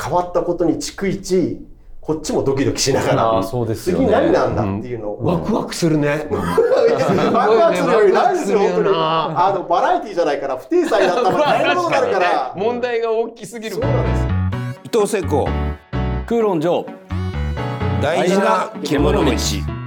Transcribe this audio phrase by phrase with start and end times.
[0.00, 1.60] 変わったことに逐一
[2.08, 4.06] こっちもドキドキしながら、そうですよね。
[4.06, 6.26] 次何なんだっていうのを、ワクワクするね。
[6.32, 6.62] ワク
[7.52, 12.54] ワクするより何ですよ、本当あの、バラエティじゃないから、不定裁だったら大変なことになるから。
[12.56, 14.22] 問題が大きすぎるそうなんです。
[14.22, 14.28] よ。
[14.84, 15.46] 伊藤聖子。
[16.26, 16.86] 空論上。
[18.00, 19.77] 大事な獣道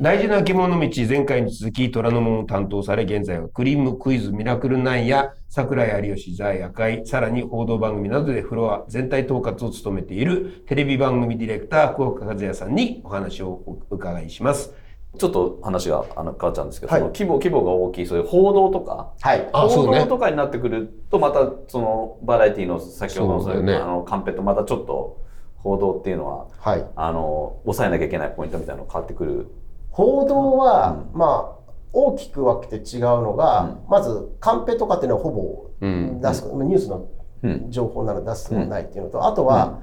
[0.00, 14.72] 大事な獣道前回に続き虎ノ門を担当され現在はクリームクイズミラクル9や桜井有吉ザ夜会さらに報道番組などでフロア全体統括を務めているテレビ番組ディレクター福岡和也さんにお話をお伺いします
[15.16, 19.48] ちょっと話があの変わっちゃうんですけど、はいその規模規模が大きいそういう報道とかはい。
[19.52, 25.22] 報道とかになってくるとまたそのバラエティの先ほどのそねあのカンペとまたちょっと
[25.58, 26.84] 報道っていうのははい。
[26.96, 29.46] あの抑えなきゃいけないポイントみたいなの変わってくる
[29.94, 33.78] 報道は、まあ、大きく分けて違うのが、うん。
[33.88, 36.20] まず、カンペとかっていうのはほぼうん。
[36.20, 37.08] 出す、ニュースの
[37.44, 37.70] うん。
[37.70, 39.78] 情報なの出すのないっていうのと、あとは、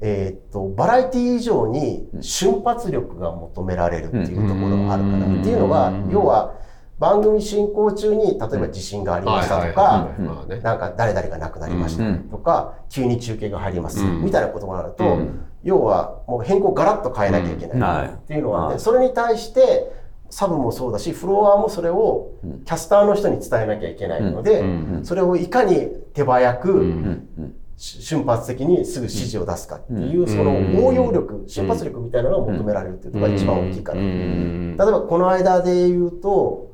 [0.00, 6.54] えーっと、バラエティ以上に瞬発力が求められるっていうところがあるから、うんっていうのはうん、要は、
[6.98, 10.08] 番組進行中に、例えば地震がありましたとか、
[10.62, 14.24] なんか誰々が亡くなりましたとか、急に中継が入ります、うん。
[14.24, 18.08] みたいなことがあると、うん要はもう変更ガラッと変えなきゃいけないい。
[18.08, 18.80] っていうのがあって、はい。
[18.80, 19.92] それに対して
[20.30, 27.20] サブもそうだしフロアもそれをうんキャスターの人に伝えなきゃいけないので、うんそれをいかに手早く、
[27.76, 30.26] 瞬発的にすぐ指示を出すかっていう、ん。
[30.26, 34.00] そのうん応用力、瞬発力みたいなのが求められるっていうのが一番大きいかな。
[34.00, 34.76] うん。
[34.76, 36.72] 例えばこの間で言うと、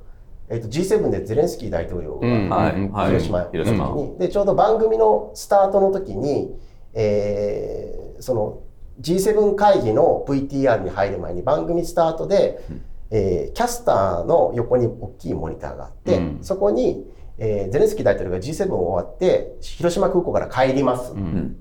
[0.48, 2.72] えっと G7 でゼレンスキー大統領が、
[3.06, 3.90] 広島広島。
[3.96, 4.18] に。
[4.18, 6.54] でちょうど番組のスタートの時に、
[6.94, 8.58] えーその
[9.00, 12.60] G7 会議の VTR に入る前に番組スタートで、
[13.10, 16.38] えーキャスターの横に大きいモニターがあって、うん。
[16.42, 17.06] そこに、
[17.38, 21.12] えーゼレンスキー大統領が G7 終わって広島空港から帰ります。
[21.12, 21.56] っうん。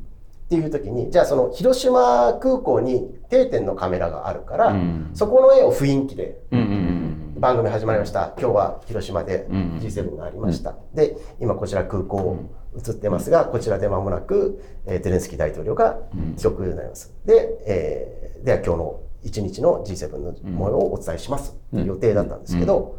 [0.50, 5.10] ていう時にじゃあその広島空港に定点のカメラがあるから、うん。
[5.14, 6.98] そこの絵を雰囲気でうんうん
[7.40, 8.34] 番組始まりました。
[8.40, 12.38] 今日は広島でうん G7 がありました、で今こちら空港
[12.78, 15.98] 映ってますが、こちらで間もなく、えーゼレンスキー大統領が
[16.38, 21.56] 帰国になります、で、えーでは今日の一日の G7 の模様をお伝えします。
[21.74, 22.98] う予定だったんですけど、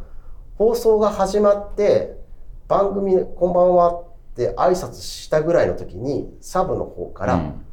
[0.56, 2.18] 放送が始まって
[2.66, 3.92] 番組「こんばんは」
[4.32, 7.64] って挨拶したぐらいの時にサブの方から、うん。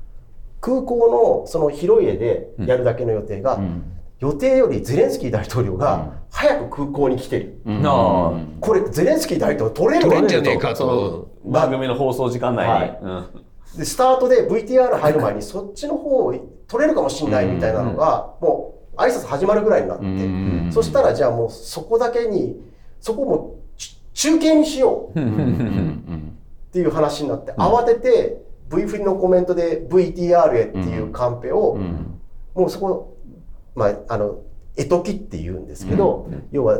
[0.62, 7.62] 空港のその広い絵でやるだけの予定が、うん予定よりゼレンスキー大統領が早く空港に来てる。
[7.66, 7.82] うん。
[7.82, 8.32] なあ。
[8.62, 13.00] これゼレンスキー大統領取れる取れじゃねえかそ番組の放送時間内に、はい。
[13.02, 13.78] うん。
[13.78, 16.34] でスタートで VTR 入る前にそっちの方
[16.68, 22.58] 取れるかもしれないみたいなのが、もう挨拶始まるぐらいになって、うんそしたらじゃあもうそこだけに
[23.02, 25.20] そこもち中継にしよう。
[25.20, 26.32] っうん
[26.72, 32.20] ていう話になって、慌てて V 振りのコメントで VTR へっていうカンペを、うん。
[32.54, 33.15] もうそこ、
[33.76, 34.40] まあ、あの
[34.78, 36.80] 絵解きって言うんですけど、要は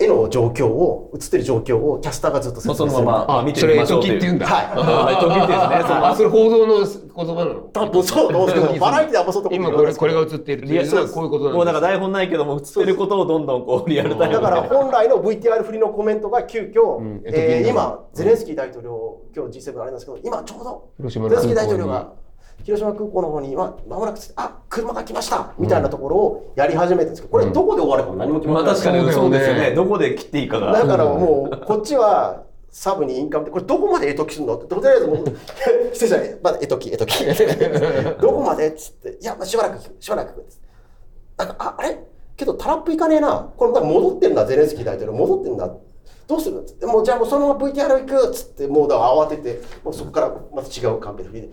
[0.00, 2.88] 絵の状況を映ってる状況をキャスターがずっとそ明する。
[2.92, 4.46] のままあ見てみましょうそれ絵解きって言うんだ。
[4.46, 4.66] はい。
[4.66, 5.82] はい絵解きですね。
[5.82, 7.60] そのあそれ報道の言葉なの？
[7.72, 17.22] 多分そうバラエティではあんまそういうとこ今これこれが映ってるっていうのはこういうことなんかなんです台本ないけども映ってることをどんどんこうリアルタイムでだから本来の VTR 振りのコメントが急遽、うん。
[17.24, 22.12] えー今ゼレンスキー大統領今日 G7 あれなんですけど今ちょうど広島のゼレンスキー大統領が
[22.64, 29.70] 広島空港の方に今まもなくあ車が来ましたみたいなところをやり始めてるんですけどこれどこで終わるかも何も決ままあってない、確かにそうですよね。
[29.72, 30.72] どこで切っていいかが。
[30.72, 34.58] だからもうこっちはサブにインカムでこれどこまで絵解きするの？
[34.58, 35.24] ってとりあえずもう
[35.94, 36.38] 失礼じゃない。
[36.42, 37.24] まだ絵解き絵解き
[38.20, 38.68] どこまで？
[38.68, 39.18] っつって。
[39.20, 40.44] いやまあしばらくしばらく。
[41.38, 41.98] なんかああれ？
[42.36, 43.50] けどタラップいかねえな。
[43.56, 44.44] これまだ戻ってんだ。
[44.44, 45.16] ゼレンスキー大統領。
[45.16, 45.70] 戻ってんだ。
[46.26, 46.60] どうする？
[46.60, 48.28] っつってもうじゃあもうそのまま VTR 行く。
[48.28, 51.48] っつってもうだ慌ててもうそこからまた違うカンペで振りで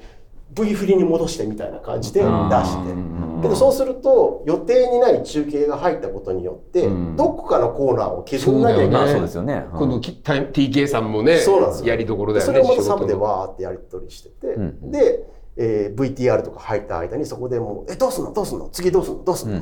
[0.55, 2.95] V 振りに戻してみたいな感じで出して。
[3.41, 7.16] けどそうすると予定にない中継が入ったことによってうん。
[7.16, 8.91] どこかのコーナーを削らなきゃいけない。
[8.91, 9.65] まあそうですよね。
[9.73, 11.88] 今度きタイ TK さんもねそうなんですよ。
[11.88, 15.25] やりどころだよそねれをまたサブでわーってやり取りしてて、うんで、
[15.57, 18.33] えー VTR とか入った間にそこでもう「えどうすんの？
[18.33, 18.69] どうすんの？
[18.69, 19.24] 次どうすんの？
[19.24, 19.57] どうすんの？
[19.57, 19.62] うん。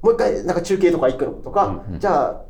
[0.00, 2.44] もう一回なんか中継とか行くの?」とか、じゃあ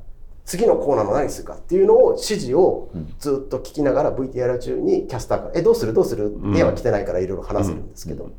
[0.48, 5.92] 次のコーナーの何するかっていうのを指示をずっと聞きながら VTR 中にキャスターから「えどうする？
[5.92, 8.30] どうする?」絵は来てないからいろいろ話せるんですけど、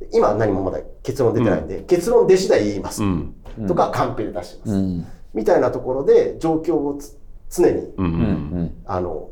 [0.00, 3.34] で今は何もまだ結論出てないんで、結論出次第言います、うん。
[3.68, 5.06] とかカンペで出してます、うん。
[5.32, 7.16] みたいなところで状況をつ
[7.50, 7.92] 常に
[8.84, 9.30] あの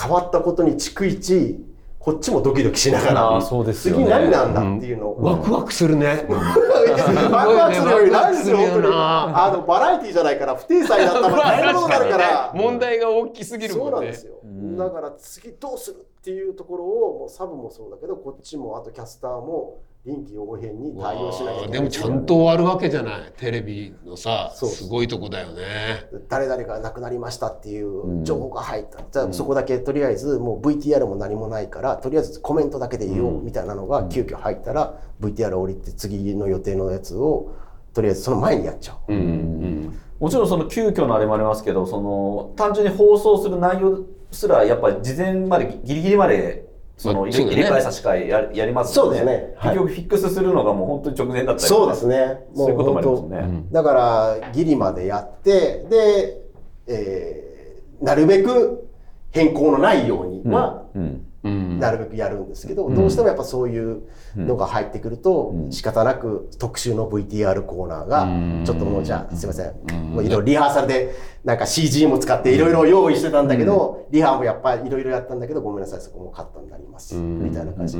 [0.00, 1.58] 変わったことに逐一
[1.98, 3.42] こっちもドキドキしながら、
[3.74, 6.26] 次何なんだっていうのを、ワクワクするね。
[6.30, 8.90] ワクワクするより何ですよ、本当に。
[8.90, 9.46] な。
[9.46, 12.52] あの、バラエティじゃないから、不定裁だったら大変なことになるから。
[12.54, 14.34] 問題が大きすぎるそうんなんですよ。
[14.78, 19.78] だから次どうするっていうところをもうサブもそうだけどこっちもあとキャスターも
[20.08, 21.72] 臨機応変に対応しなきゃいけない。
[21.72, 23.32] でもちゃんと終わるわけじゃない。
[23.36, 24.84] テレビのさす。
[24.88, 26.08] ごいとこだよね。
[26.28, 37.54] 誰々が亡くなりましたっていう情報が入った、じゃあそこだけとりあえずもう VTR も何もないからとりあえずコメントだけで言おうみたいなのが急遽入ったら VTR 降りて次の予定のやつを
[37.92, 39.12] とりあえずその前にやっちゃう。
[39.12, 46.67] うんうんもちろんその急遽のあれもありますけど、その単純に放送する内容すらやっぱり事前までギリギリまで
[46.98, 49.54] その入れね替え差し替えややりますそうですね。
[49.56, 49.76] はい。
[49.76, 51.80] 結局フィックスするのがもう本当に直前だったりとか。
[51.80, 52.40] そうですね。
[52.54, 53.64] そういうこともあります本ね。
[53.72, 53.94] 当だか
[54.40, 56.40] らギリまでやってで、
[56.88, 58.88] えーなるべく
[59.32, 61.02] 変更のないようには、うん。
[61.02, 64.02] うんなるべくやるんですけど、どうしてもやっぱそういう
[64.36, 68.28] のが入ってくると、仕方なく特集の VTR コーナーが、
[68.64, 69.74] ちょっともうじゃあすいません、
[70.12, 71.14] もういろいろリハーサルで
[71.44, 77.98] なんか CG も使っていろいろ用意してたんだけど、リハもやっぱりいろいろやったんだけどごめんなさいそこもカットになります、みたいな感じ、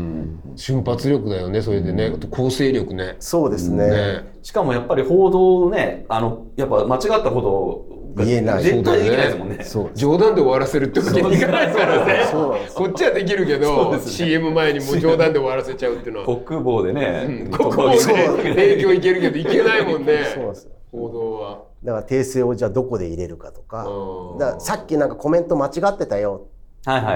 [0.56, 2.12] 瞬発力だよねそれでね。
[2.14, 3.16] あと構成力ね。
[3.20, 3.90] そうですね。
[3.90, 4.32] ね。
[4.42, 9.64] しかもやっぱり報道ね、あの、やっぱ間違ったことが言えない絶対できないですもんね。
[9.64, 16.26] そう冗談で終わらせるってわけにいかないですからねこっちはできるけど、CM 前にもう冗談で終わらせちゃうっていうのは。
[16.40, 20.24] 国防でね、ここもそうね影響いけるけどいけないもんね。
[20.34, 20.64] そうなんです。
[20.64, 21.62] よ報道は。
[21.84, 23.86] だから訂正をじゃあどこで入れるかとか。
[23.86, 24.38] うん。
[24.38, 26.30] だからさっきなんかコメント間違ってたよ。
[26.32, 26.57] はいはいはい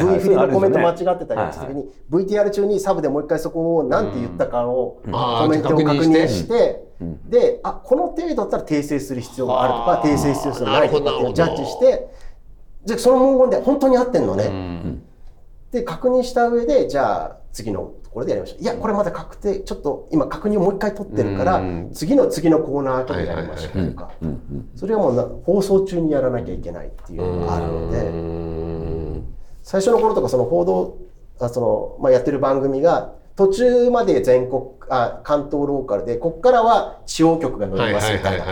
[0.00, 6.92] V フリのコメント間違ってたよってはい時に VTR 中にサブでもう一回そこを何て言ったかをコメントを確確認して。
[7.28, 9.66] であこの程度だったら訂正する必要があ
[9.96, 12.06] るとか訂正する必要がないとかってジャッジして
[12.84, 15.00] じゃあその文言で本当に合ってんのね。
[15.72, 18.62] で確認した上でじゃあ次のところでやりましょう。
[18.62, 21.90] いやこれまだ確定ちょっと今確認をもう一回取ってるからうん。
[21.92, 24.12] 次の次のコーナー後でやりましょうとか。
[24.76, 28.91] それはもうな放送中にやらなきゃいけないっていうのがあるので。
[29.62, 30.98] 最初の頃とかその報道
[31.40, 38.44] あその、まあ、やってる番組が途中まで全国あ関東ローカルでこっからは地方局が乗りますみたいな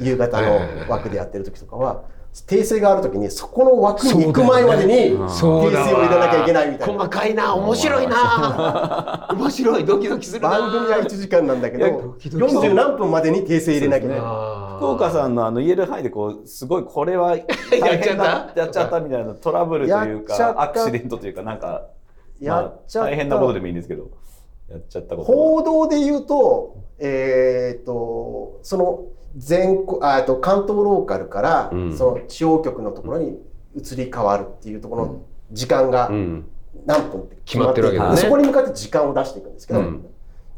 [0.00, 2.02] 夕方の枠でやってる時とかは
[2.42, 6.94] 訂正がある時にそこの枠に行く前までに訂正を入れなきゃいけないみたいな。
[6.94, 9.28] 細かいな面白いな。
[9.30, 10.48] 面白いドキドキするな。
[10.48, 14.20] 番組は1時間なんだけどいや40何分までに訂正入れなきゃいけない。
[14.76, 17.36] 福岡さんのあの言える範囲でこうすごいこれは
[17.80, 21.86] 大変だやっちゃったみたいなトラブルというかアクシデントというかなんか
[22.40, 23.06] やっちゃった。
[23.06, 24.08] まあ大変なことでもいいんですけど
[24.68, 25.32] やっちゃったこと。
[25.32, 29.04] 報道で言うと、えー、とその
[29.36, 31.96] 全国あえっと関東ローカルから、うん。
[31.96, 33.38] その地方局のところに
[33.76, 35.22] 移り変わるっていうところの
[35.52, 36.46] 時間がうん。
[36.86, 38.16] 何分って決まってるわけだね。
[38.16, 40.06] でそこに向かって時間を出していくんですけど、うん。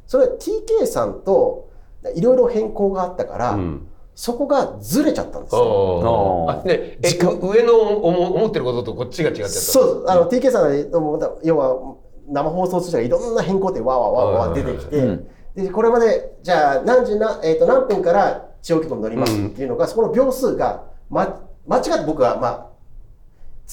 [0.06, 1.70] それは TK さんと
[2.14, 3.86] いろいろ変更があったから、うん。
[4.14, 6.46] そこがずれちゃったんですよ。
[6.48, 9.48] ああねえ上の思思ってることとこっちが違ってた。
[9.50, 11.96] そうあの TK さんがもう要は
[12.26, 15.28] 生放送中がいろんな変更点わーわーわーわー出てきて、うん。
[15.54, 22.66] でこれまでじゃあ何時な、えー、と何分から地方局に乗りますっていうのが、そこの秒数が、ま、間違って僕は、まあ、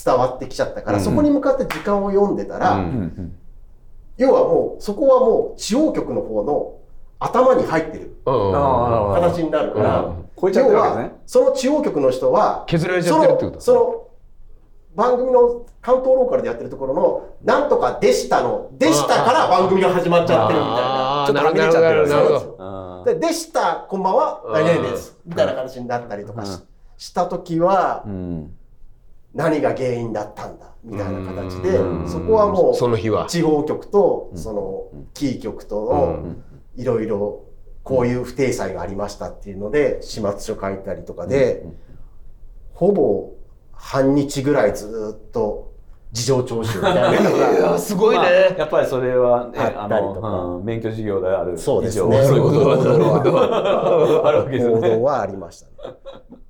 [0.06, 2.86] 伝わってきちゃったから、そこに向かって時間を読んでたら、
[4.18, 6.76] 要はもうそこはもう地方局の方の
[7.18, 10.16] 頭に入ってる形になるから、
[10.60, 14.08] 要はその地方局の人は削られちゃってるってことそのその
[14.96, 21.03] 番組の関東ローカルでやってるところの「なんとかでした」の「でした」から番組が始まっちゃってるみたいな。
[21.28, 22.14] ちょっとはみ出ちゃってるんです。
[22.14, 25.18] よあででした、こんばんは、うん何々です。
[25.26, 26.60] みたいな形になったりとかし,、
[26.98, 28.56] したときはー、うん。
[29.34, 32.08] 何が原因だったんだ、みたいな形でう、ん。
[32.08, 33.26] そこはもう、その日は。
[33.28, 36.36] 地方局と、その、キー局との、
[36.76, 37.44] いろいろ、
[37.84, 41.66] こういう不定裁がありましたっていうので、始末書書いたりとかで、
[42.74, 43.32] ほぼ
[43.74, 45.73] 半日ぐらいずっと、
[46.14, 47.30] 事情聴取みたいな。
[47.30, 50.30] のいやが、すごいまあねやっぱりそれはねああったりとか。
[50.30, 51.62] のうん免許事業である以上。
[51.62, 52.24] そうですね。
[52.24, 54.22] そういうことは。
[54.26, 55.96] あるわけですよ報道ねはありましたね。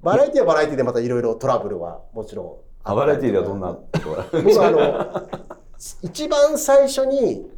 [0.02, 3.78] バラエティはバラエティでまたいろいろトラブルはもちろんあバラエティではどんな？
[4.34, 5.30] 僕あの
[6.02, 7.50] 一番最初に、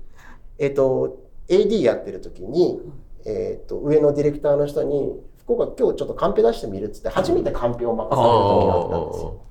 [0.59, 2.79] えっと AD やってる時に、
[3.25, 9.41] えっと上のディレクターの人に「福岡今日ちょっとカンペ出してみる」っつって初めてカンペを任される時があったんですよ。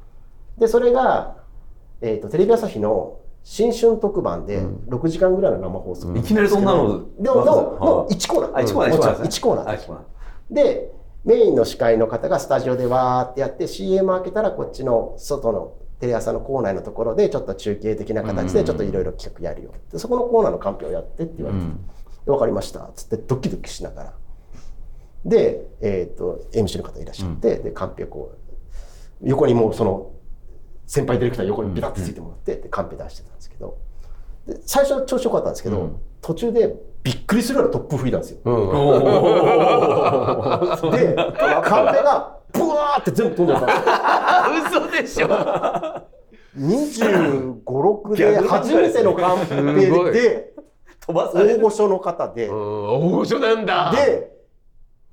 [0.58, 1.37] でそれが、
[2.04, 8.56] えっとテレビ朝日の新春特番で6時間ぐらいの生放送、いきなりそんなのでののの1コーナー。
[8.56, 9.68] あ一コーナーもちろん一1コーナー。
[9.68, 10.54] あ一コーナー。
[10.54, 10.92] で
[11.25, 19.73] メインの司会の方がスタジオでわーってやって CM 開けたらこっちの外のテレ朝のコーナーのところでちょっと中継的な形でちょっといろいろ企画やるよ。
[19.90, 21.64] でそこのコーナーのカンペをやってって言われて
[22.26, 24.12] 「で分かりました」っつってドキドキしながら。
[25.25, 28.32] で、えー、と MC の方いらっしゃって、でカンペをこ
[29.23, 30.11] う横にもうその
[30.86, 33.78] 先輩ディレクター横にビタッとついてもらって、でカンペ出してたんですけど。
[34.46, 35.96] で最初は調子良かったんですけど、うん。
[36.20, 38.38] 途中でびっくりするような突風吹いたんですよ。
[38.44, 38.50] う
[40.90, 40.92] ん。
[40.92, 41.30] でカ
[41.90, 44.06] ンペがブワーって全部飛んでたんですよ。
[44.80, 45.28] 嘘でしょ。
[46.56, 49.56] 25、6で初めてのカンペ
[50.12, 50.52] で、
[51.00, 53.92] 飛ばさ大御所の方で、うん大御所なんだ。
[53.94, 54.30] で、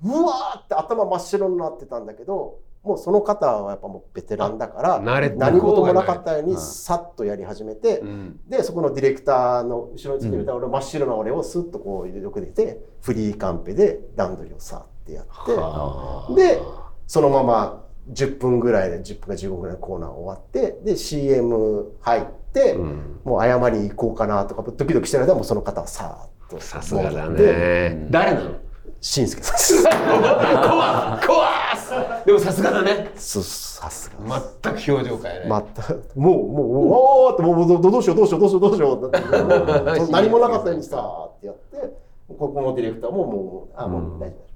[0.03, 16.59] うわーって頭真っ白になってたんだけど、もうその方はやっぱもうベテランだから、何事もなかったようにうんさっとやり始めて、うんで、そこのディレクターの後ろについてる俺真っ白な俺をスッとこうよく出て、フリーカンペで段取りをさってやって、はあで、
[17.05, 26.59] そのまま10分ぐらいで、10分か15分ぐらいのコーナー終わって、で、CM 入って、うんもう謝りに行こうかなとか、ドキドキしてる間もうその方はさーっと。
[26.59, 27.29] さすがだ。
[27.29, 28.51] ね誰なの？
[28.99, 29.83] しんすけさん。
[30.19, 31.51] 怖怖っ
[32.25, 33.11] でもさすがだね。
[33.15, 34.41] そうさすが。
[34.63, 39.11] 全く表情変えない、また、もう、もう、おーって、もう、どどうしよう、どうしよう、どうしよう、どうしよう、
[40.11, 41.93] 何もなかったようにさーってやって、
[42.37, 44.51] ここのディレクターももう、あ、もう大丈夫。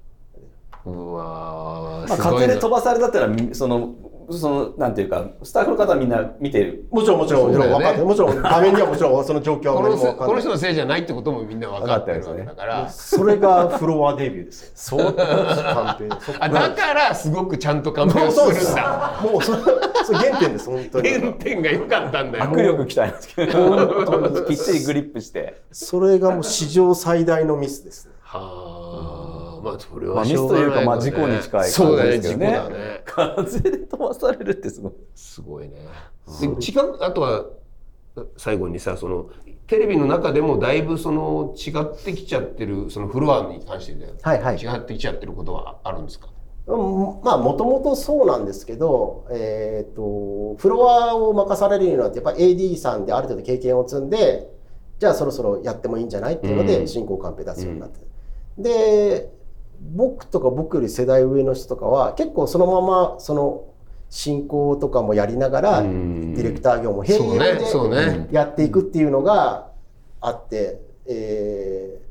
[0.86, 3.90] うわーまあ、すごいね風で飛ばされたったらみその
[4.30, 10.16] そのなんていうかスタッフの方はみんな見てるもちろん、もちろん、もちろん、分かってる、もちろん、 画面にはもちろん、その状況はも分かん。
[10.16, 14.70] この人のせいじゃないってこともみんな分かってるわけだから、それがフロアデビューですよ。
[14.74, 16.16] そう、カンペ。
[16.40, 19.20] あだからすごくちゃんとカンペをすもうそうでするんだ。
[19.22, 19.58] もうそれ、
[20.04, 21.08] それ原点です、本当に。
[21.10, 22.44] 原点が良かったんだよ。
[22.44, 28.12] 握力鍛えますけどきっちりグリップして、それがもう史上最大のミスですね。
[28.22, 28.75] はあ、
[29.66, 33.02] まあそれまあ、はミスしょうがないというか、まあ、事故に近い感じそうだね、事故ですけどねだね。
[33.04, 34.92] 風で飛ばされるってすごい。
[35.14, 35.74] すごいね。
[36.40, 37.46] で違うあとは
[38.36, 39.30] 最後にさその
[39.66, 44.56] テレビの中でもだいぶその違ってきちゃってるそのフロアに関してだよ、はいはい。
[44.56, 46.28] 違ってきちゃってることはあるんですか？
[46.68, 54.48] うんまあもともとそうなんですけど、えー、とフロアを任されるようになってやっぱ AD さんである程度経験を積んで
[54.98, 56.66] じゃあそろそろやってもいいんじゃないっていうのうん。
[56.66, 58.00] で進行カンペ出すようになって、
[58.58, 59.30] で
[59.94, 63.64] 僕とか僕より世代上の人とかは結構そのままその
[64.10, 68.28] 進行とかもやりながらデうんィレクター業も併そうね用そうでね。
[68.30, 69.68] やっていくっていうのが
[70.20, 72.06] あって、えー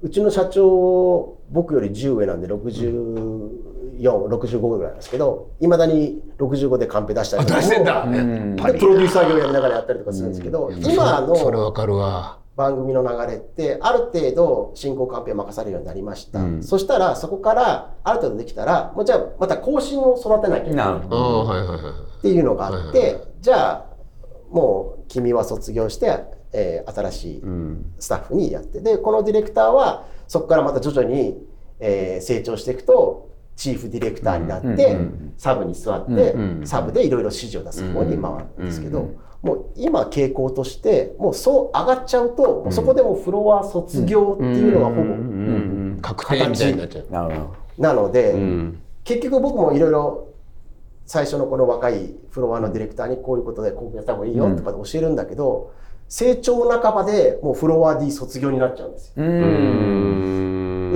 [0.00, 8.02] うちの社長僕より10上なんで6465ぐらいなんですけどいまだに65でカンペ出したりとか出してんだ。
[8.04, 12.38] プロデューサー業やりながらやったりとかするんですけど、今のそれわかるわ。
[12.58, 21.78] 番組の流れってある程度進行カンペ任されるようになりました、うんそしたらそこからある程度できたらもうじゃあまた更新を育てなきゃいけないなるほああどはいはいはい。
[22.18, 23.86] っていうのがあって、はいはいじゃあ
[24.50, 27.94] もう君は卒業して、えー新しいうん。
[28.00, 31.38] スタッフにやってでこのディレクターはそこからまた徐々に、
[31.78, 33.27] えー成長していくと
[33.58, 34.96] チーフディレクターになって、
[35.36, 39.10] サブに座って、サブでいろいろ指示を出す方に回るんですけど、
[39.42, 45.02] もう今傾向としてもうそう上がっちゃうと、もうそこでもうフロア卒業っていうのがほぼ、
[46.00, 47.06] 確定みたいになっちゃう。
[47.78, 48.80] なので、うん。
[49.02, 50.28] 結局僕もいろいろ
[51.06, 55.72] 最初のこの若いフロアのディレクターにこういうことでこうやった方がいいよとかで教えるんだけど、
[56.08, 59.24] 成長半ばでもうフロア D 卒業になっちゃうんですよ。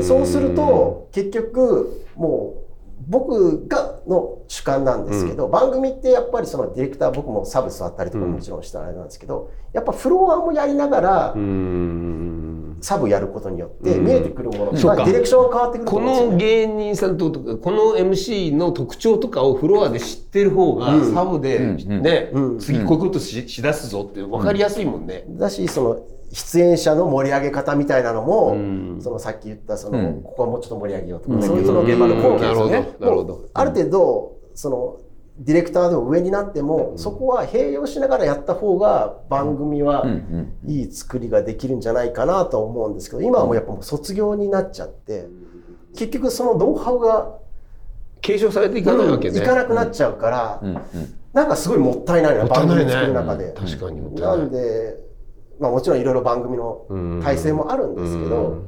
[0.03, 2.63] そうすると結局もう
[3.09, 12.79] 僕がの主観なんですけど、番組ってやっぱりそのディレクター僕もサブ座ったりとかもちろんしたあれなんですけど、やっぱフロアもやりながらうん。
[12.81, 14.05] サブやることによってうん。
[14.05, 16.01] 見えてくるものディレクションが変わってくるとこ。
[16.01, 21.13] の芸人さんとかこの MC の特徴とかをフロアで知ってる方が、うん。
[21.13, 22.59] サブでうんね、うん。
[22.59, 25.25] 次こういうことししだすぞって分かりやすいもんね。
[25.29, 26.01] だしその
[26.33, 28.99] 出演者の盛り上げ方みたいなのも、うん。
[29.01, 30.23] そのさっき言ったその、うん。
[30.23, 31.43] ここはもうちょっと盛り上げようとか、うん。
[31.43, 32.97] そういうその現場のこう空気ですね。
[32.99, 33.45] なるほど。
[33.53, 34.99] ある程度その
[35.39, 40.07] ディレクターでも上になっても、そこは併用しながらやった方が番組は
[40.67, 45.27] いい作りができるんじゃないかなとは思うんですけど今はもうやっぱもう卒業になっちゃって
[45.95, 47.39] 結局そのノウハウが
[48.21, 49.39] 継承されていかないわけね。
[49.39, 50.63] いかなくなっちゃうから、
[51.33, 53.53] なんかすごいもったいないな番組作る中で。
[53.53, 54.39] 確かにもったいない。
[54.39, 55.12] なんで、
[55.63, 56.87] まあ、もちろんいろいろ番組の
[57.23, 58.65] 体制もあるんですけど、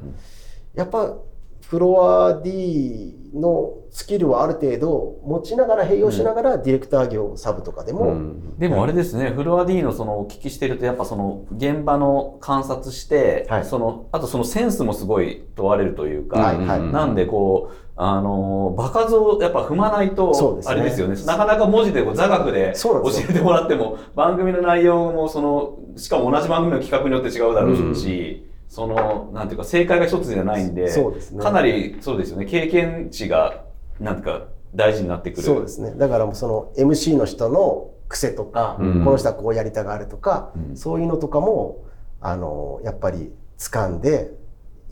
[0.73, 1.13] やっぱ
[1.61, 8.15] フロア D のスキルはある程度持ちながら併用しながらディレクター業サブとかでも、
[8.57, 13.65] でもあれですね、フロア D のそのお聞きしてると、やっぱその現場の観察して、はい。
[13.65, 16.81] そのあとそのセンスもすごい問われるというか、はいはい。
[16.93, 31.41] なんでこう、あの場数をやっぱ踏まないと、あれですよね、なかなか文字で座学で教えてもらっても、番組の内容もその、しかも同じ番組の企画によって違うだろうし、その、なんていうか、正解が一つじゃないんで、ですね。
[31.41, 33.63] かなり、そうですよね、経験値が、
[33.99, 35.43] なんていうか、大事になってくる。
[35.43, 35.93] そうですね。
[35.95, 39.05] だからもうその MC の人の癖とか、うん。
[39.05, 40.77] この人はこうやりたがるとか、うん。
[40.77, 41.85] そういうのとかも
[42.21, 44.31] あのやっぱり掴んで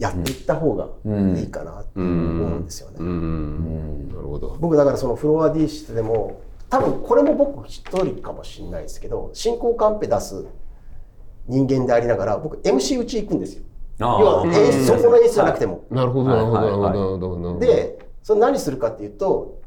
[0.03, 0.89] やっていった方が
[1.39, 2.97] いいかなって思うんですよね。
[2.99, 3.07] うん。
[3.07, 4.09] うん。
[4.09, 4.57] なるほど。
[4.59, 10.45] 僕だからそのフロア D してでも多分これも僕一人かもしれないですけど進行カンペ出す
[11.47, 13.63] 人間でありながら僕 MC 打ち行くんですよ。
[13.99, 15.85] あ要はー演出そこの演出じゃなくても。
[15.89, 16.97] なるほどなるほどなるほどはい。
[16.97, 17.59] はいなるほどなるほど。
[17.59, 19.61] でそれ何するかっていうと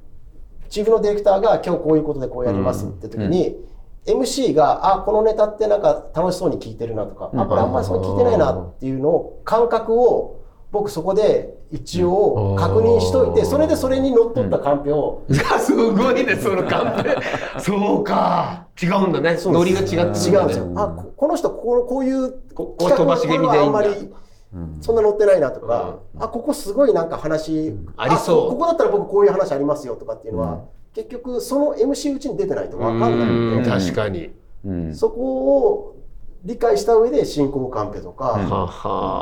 [0.68, 3.56] チーフのディレクターが今日こういうことでこうやりますって時に、
[4.06, 17.16] MC があこのネタってなんか楽しそうに聞いてるなとか、あこれあんまりそう聞いてないなっていうのを感覚を僕そこで一応確認しといてそれでそれにのっとったカンペを、いやすごいねそのカンペ。
[17.60, 18.66] そうか。
[18.80, 19.38] 違うんだね。
[19.42, 20.70] ノリが違って違うんですよ。
[20.76, 23.38] あここの人こここういうここ飛ばし気
[24.80, 28.48] そんな乗ってないなとか、あここすごいなんか話、ありそう。
[28.48, 30.60] こここだったら僕こういう話ありますよとかっていうのは、
[30.96, 34.30] 結局その MC うちに出てないと分かんないうんので、確かに。
[34.64, 34.94] うん。
[34.94, 35.96] そこを
[36.42, 38.32] 理解した上で進行カンペとか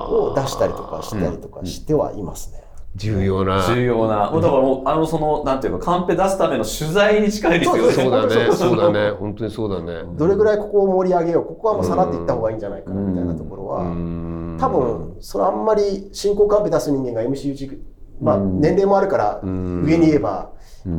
[0.09, 2.63] を出したりとかしたりとかしてはいますね。
[2.95, 3.67] 重要な。
[3.67, 7.93] 重要な、もうだからもう、あの、その、なんていうか、カンペ出すための取材に近いですよね。
[7.93, 9.11] そうだねそうだね。
[9.11, 10.05] 本当にそうだね。
[10.17, 14.59] どれぐらいここを盛り上げようここはもうさらっていった方がいいんじゃないかなみたいなところは、うん。
[14.61, 17.81] 多分それあんまり進行カンペ出す人間が MC うち
[18.21, 19.83] まあ年齢もあるからん。
[19.85, 20.53] 上に言えば、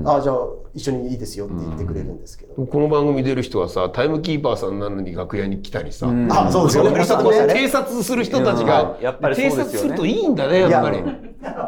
[0.03, 0.35] ああじゃあ
[0.73, 6.31] 一緒にいいですよって言ってくれるんですけど、この番組出る人はさタイムキーパーさんなのに楽屋に来たりさ、うん。
[6.31, 6.99] あそうですよね。
[6.99, 9.63] 偵察する人たちが、やっぱりそうですよね。
[9.63, 11.03] 偵察するといいんだねやっぱり。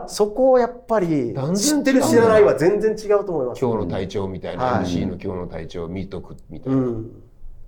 [0.07, 3.61] そこをやっぱり知ってる知らないは全然違うと思います。
[3.61, 4.85] 今日の体調みたいな、はい。
[4.85, 7.11] MC の今日の体調を見とくみたいうな、ん、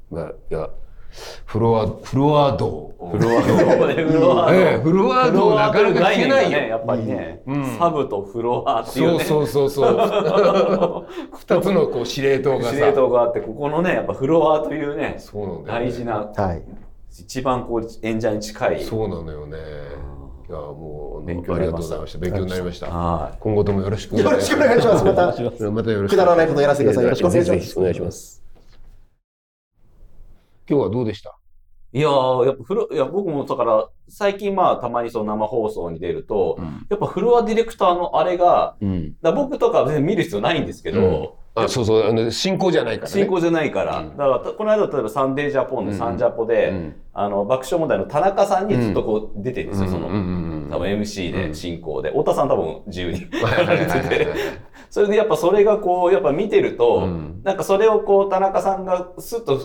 [0.10, 0.70] まあいや
[1.46, 2.94] フロアフロア道。
[3.00, 4.56] フロア、 フロアで、フロアの。
[4.56, 7.66] ええフロア道なかなか聞けないよ、ね、やっぱりね、うん。
[7.78, 9.24] サブとフロアっていうね。
[9.24, 11.06] そうそうそうそう。
[11.38, 12.70] 二つのこう司令塔がさ。
[12.72, 15.86] 司令塔があって、ここのね、やっぱフロアというね、そうなんだよね。
[15.86, 16.64] 大事な、はい。
[17.20, 18.84] 一番こう、演者に近い。
[18.84, 19.58] そうなのよね。
[20.50, 21.84] いやもう勉強ありがになりました。
[21.84, 22.20] とうございました。
[22.20, 22.88] 勉強になりました。
[22.88, 25.06] は今後ともよろしくよろしくお願いします。
[25.06, 25.28] また
[25.72, 26.16] またよろしく。
[26.16, 27.04] くだらないことやらせてください。
[27.04, 27.80] よろしくお願いします。
[27.80, 28.49] お願いします
[30.70, 31.36] 今日はどうでした？
[31.94, 32.00] い。
[32.00, 39.16] いやー、やっぱフロ、いや、僕もだから、最近まあ、たまにその生放送に出ると、やっぱフロアディレクターのあれが、うん。
[39.22, 43.14] だ僕とかは全然見る必要ないんですけど、あそうそうあの進行じゃないからね。
[43.22, 44.00] 進行じゃないから。
[44.02, 44.10] うん。
[44.12, 46.96] だから、この間、例えばサンデージャポンのサンジャポで、うん。
[47.14, 50.14] あの、爆笑問題の田中さんにずっとこう出てるんですよ、その、うん。
[50.14, 50.70] うんうん。
[50.70, 52.12] 多分 MC で進行で。
[52.12, 54.28] 太田さん多分自由にやられてて。
[54.92, 57.42] それでやっぱそれがこう、やっぱ見てると、うん。
[57.44, 59.60] なんかそれをこう、田中さんがスッと、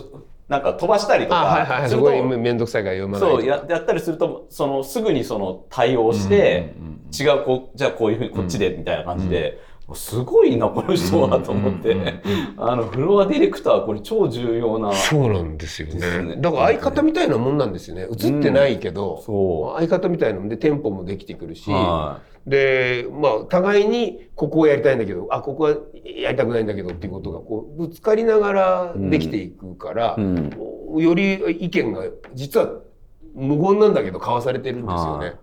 [0.47, 3.37] なんか飛ばしたりとあはいはいか、するすごいと、めんどくさいから読まないと。
[3.37, 6.75] そうや、やったりすると、その、すぐにその対応して、
[7.19, 9.59] 違う、こう、じゃあこういうふうにこっちで、みたいな感じで、
[9.93, 12.15] すごいな、この人は、と思って、
[12.57, 14.91] あの、フロアディレクター、これ超重要な。
[14.93, 16.35] そうなんですよねね。
[16.37, 18.07] だから相方みたいなもんなんですよね。
[18.11, 25.71] 映ってないけど、そ相方みたいなもんでテンポもできてくるし、はで、まあ、互いにここをやりたいんだけど、あ、ここは
[26.03, 30.21] やりたくないんだけどっていうことが、こう、ぶつかりながらできていくから、い。
[30.21, 30.49] うん。
[30.97, 32.69] より意見が、実は
[33.35, 35.33] 無言なんだけど交わされてるんですよね。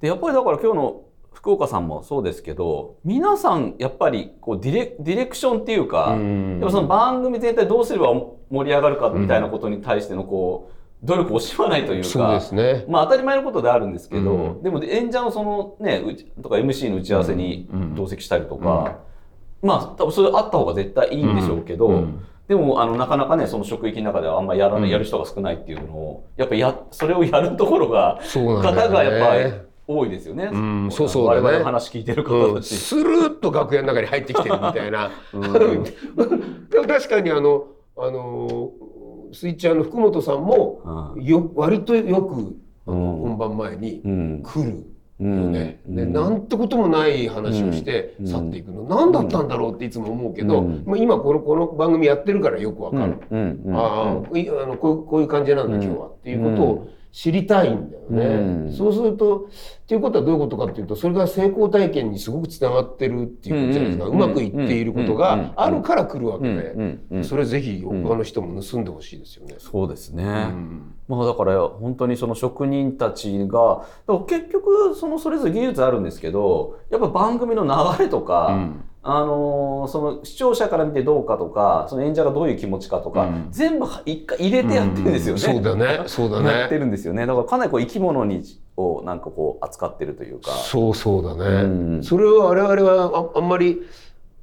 [0.00, 1.02] で、やっぱりだから今日の
[1.38, 6.58] 福岡さんもそうですけど、皆さん、やっぱり、こう、ディレ、ディレクションっていうか、うん。
[6.58, 8.08] でもその番組全体どうすれば
[8.50, 12.84] 盛り上がるかみたいなことに対してのこう、努力を惜しまないというか、そうですね。
[12.88, 14.62] まあ当たり前のことであるんですけど、うん。
[14.64, 17.94] でも演者のそのね、うちとか MC の打ち合わせにうん。
[17.94, 18.98] 同席したりとか、
[19.62, 22.26] まあ多分それあった方が絶対いいんでしょうけど、うん。
[22.48, 24.88] でもあのなかなかね、その職域の中ではあんまりやらない、うん。
[24.88, 28.42] やる人が少ないっていうのを、やっぱや、それをやるところが、ね。
[28.44, 30.50] 方がやっぱり多いですよね。
[30.52, 32.74] うんそうそうだね我々の話聞いてる方うん、たち。
[32.74, 35.10] スルーッと楽屋の中に入ってきてるみたいな。
[35.32, 37.64] でも 確かにあの、
[37.96, 38.70] あの、
[39.32, 42.54] スイッチャーの福本さんも、うんよ割とよく、
[42.86, 44.42] 本番前にうん。
[44.44, 44.84] 来る
[45.20, 45.80] うよね。
[45.88, 48.84] んでなんてこともない話をしてうん去っていくの。
[48.84, 53.16] 何だったんだろうっていつも思うけど、うんまあ、今このこの番組やってるからよくわかる。
[53.74, 58.24] ああ、いあのこうこういう感じなんだ、うん今日はっていうことを知りたいんだよね。
[58.26, 64.04] うんそうすると、っていうことはどういうことかっていうと、それが成功体験にすごくつながってるっていうことじゃないですか。
[64.06, 67.08] ううんまくいっていることがあるから来るわけうん。
[67.10, 67.24] で。
[67.24, 69.56] それぜひ他の人も盗んでほしいですよね。
[69.58, 70.24] そうですね。
[70.24, 73.86] うんまあだから本当にその職人たちが、
[74.26, 85.40] 結局そのそれぞれ技術あるんですけど、やっぱ番組の流れとか、うんあのーその視聴者から見てどうかとか、その演者がどういう気持ちかとか、うん全部一回入れてやってるんですよね。
[85.40, 86.80] そうだね、そうだやってね。
[86.80, 87.24] るんですよね。
[87.26, 88.42] だからかなりこう生き物に
[88.76, 90.50] をなんかこう扱ってるというか。
[90.50, 91.62] そうそうだね。
[91.62, 91.66] う
[92.00, 93.82] んそれは我々はああんまり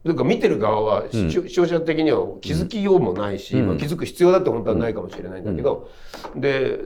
[0.03, 5.89] なんか見てる側は視聴,、視聴者的には気づきようもないし、うんまあ、気づく必要だって本当はないかもしれないんだけど、
[6.35, 6.79] で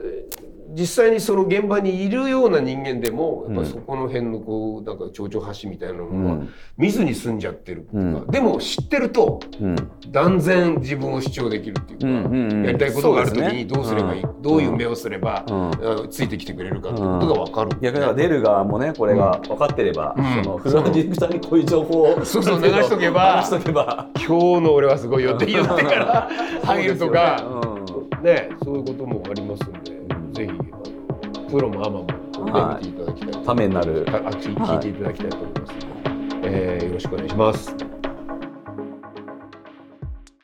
[0.72, 6.50] 実際にその現場にいるような人間でもやっぱそこの辺のこうなんか蝶々橋みたいなのはうん。
[6.78, 8.32] 見ずに済んじゃってるっていうか、うん。
[8.32, 9.76] でも知ってるとうん。
[10.10, 12.66] 断然自分を主張できるっていうか、うんうんうん。
[12.66, 15.46] やりたいことがある時にどうすればいい、どういう目をすれば、
[16.10, 20.44] ついてきてくれるかってことが分かる、逆にだから出る側もねこれが分かってれば、うん。
[20.44, 24.08] そのフロアディレクターにこういう情報をそうそう 流しとけば流しとけば。
[24.16, 26.30] 今日の俺はすごいよって言ってから
[26.64, 27.44] 入るとか。
[28.22, 29.99] ね、そういうこともありますんで、
[30.40, 32.08] ぜひプロもアマも、
[32.80, 35.74] 見ていただきたいとためになる聞いていただきたいと思います、
[36.44, 37.89] えーよろしくお願いします。